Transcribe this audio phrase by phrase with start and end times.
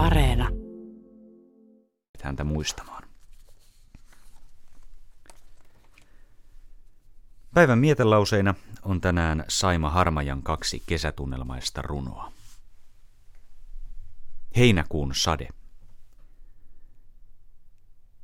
[0.00, 0.48] Areena.
[2.22, 3.02] Häntä muistamaan.
[7.54, 12.32] Päivän mietelauseina on tänään Saima Harmajan kaksi kesätunnelmaista runoa.
[14.56, 15.48] Heinäkuun sade.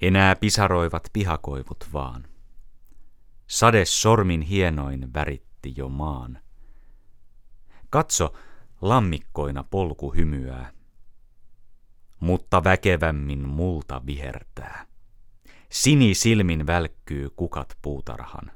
[0.00, 2.24] Enää pisaroivat pihakoivut vaan.
[3.46, 6.38] Sade sormin hienoin väritti jo maan.
[7.90, 8.32] Katso,
[8.80, 10.72] lammikkoina polku hymyää,
[12.24, 14.86] mutta väkevämmin multa vihertää.
[15.70, 18.52] Sini silmin välkkyy kukat puutarhan.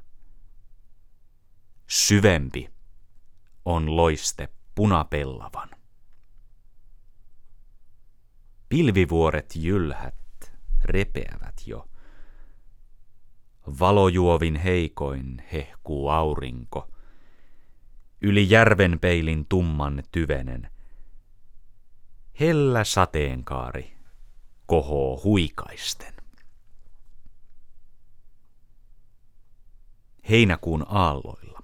[1.87, 2.69] Syvempi
[3.65, 5.69] on loiste punapellavan.
[8.69, 11.89] Pilvivuoret jylhät repeävät jo.
[13.79, 16.89] Valojuovin heikoin hehkuu aurinko.
[18.21, 20.78] Yli järven peilin tumman tyvenen.
[22.39, 23.97] Hellä sateenkaari
[24.65, 26.13] kohoo huikaisten.
[30.29, 31.63] Heinäkuun aalloilla.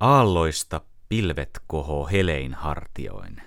[0.00, 3.42] Aalloista pilvet kohoo helein hartioin.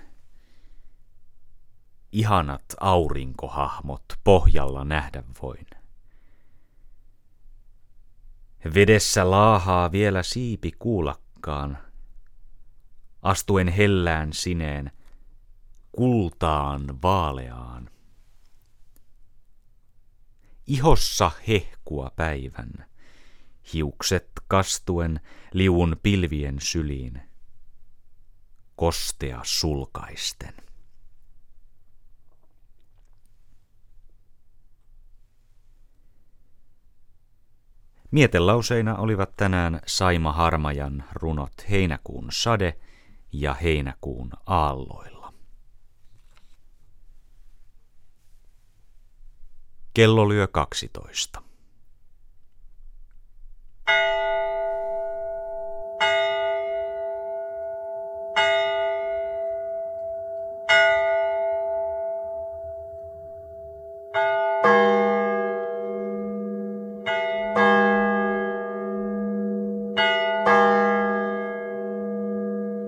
[2.12, 5.66] Ihanat aurinkohahmot pohjalla nähdä voin.
[8.74, 11.78] Vedessä laahaa vielä siipi kuulakkaan,
[13.24, 14.90] astuen hellään sineen,
[15.92, 17.90] kultaan vaaleaan.
[20.66, 22.86] Ihossa hehkua päivän,
[23.72, 25.20] hiukset kastuen
[25.52, 27.22] liun pilvien syliin,
[28.76, 30.54] kostea sulkaisten.
[38.10, 42.78] Mietelauseina olivat tänään Saima Harmajan runot Heinäkuun sade
[43.40, 45.32] ja heinäkuun aalloilla.
[49.94, 51.42] Kello lyö 12.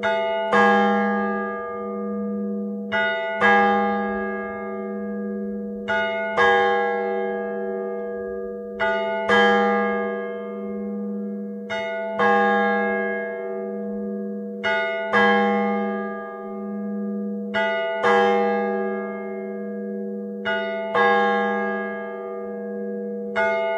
[0.02, 0.35] thank you
[17.56, 17.76] thank
[23.36, 23.75] you